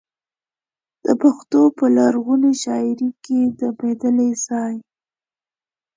د 1.05 1.07
پښتو 1.21 1.61
په 1.77 1.85
لرغونې 1.97 2.53
شاعرۍ 2.63 3.09
کې 3.25 3.39
د 3.59 3.61
بدلې 3.79 4.29
ځای. 4.45 4.75